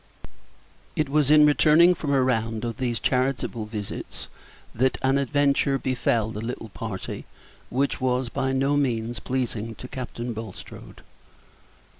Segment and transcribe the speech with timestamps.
[0.95, 4.29] It was in returning from a round of these charitable visits
[4.73, 7.25] that an adventure befell the little party
[7.69, 11.01] which was by no means pleasing to Captain Bulstrode.